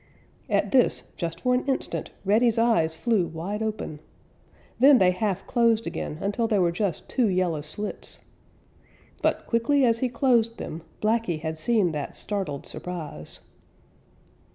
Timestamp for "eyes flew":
2.57-3.27